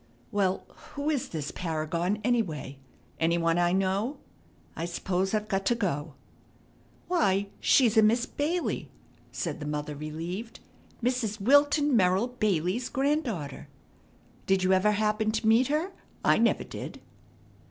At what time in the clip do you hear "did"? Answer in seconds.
14.47-14.63, 16.63-16.99